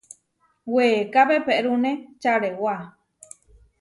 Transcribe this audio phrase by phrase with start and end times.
[0.73, 1.91] Weeká peperúne
[2.21, 2.75] čarewá.